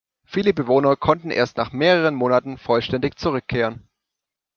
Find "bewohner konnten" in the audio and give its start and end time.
0.51-1.29